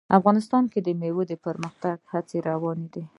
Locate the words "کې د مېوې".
0.71-1.23